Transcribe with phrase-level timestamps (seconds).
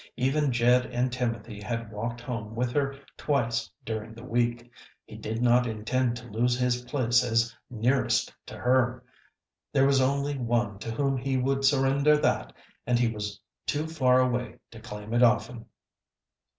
[0.17, 4.67] Even Jed and Timothy had walked home with her twice during the week.
[5.05, 9.03] He did not intend to lose his place as nearest to her.
[9.71, 12.51] There was only one to whom he would surrender that,
[12.87, 15.67] and he was too far away to claim it often.